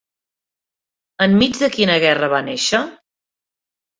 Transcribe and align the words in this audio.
Enmig 1.25 1.59
de 1.63 1.69
quina 1.77 1.99
guerra 2.05 2.31
va 2.33 2.41
néixer? 2.47 2.83